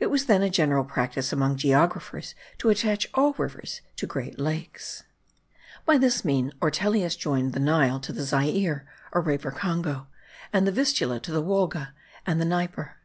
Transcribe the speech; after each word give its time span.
It 0.00 0.08
was 0.10 0.26
then 0.26 0.42
a 0.42 0.50
general 0.50 0.82
practice 0.84 1.32
among 1.32 1.54
geographers 1.56 2.34
to 2.58 2.68
attach 2.68 3.06
all 3.14 3.32
rivers 3.38 3.80
to 3.94 4.08
great 4.08 4.36
lakes. 4.40 5.04
By 5.86 5.98
this 5.98 6.24
means 6.24 6.52
Ortelius 6.60 7.14
joined 7.14 7.52
the 7.52 7.60
Nile 7.60 8.00
to 8.00 8.12
the 8.12 8.24
Zaire 8.24 8.88
or 9.12 9.20
Rio 9.22 9.38
Congo, 9.52 10.08
and 10.52 10.66
the 10.66 10.72
Vistula 10.72 11.20
to 11.20 11.30
the 11.30 11.44
Wolga 11.44 11.92
and 12.26 12.40
the 12.40 12.44
Dnieper. 12.44 12.96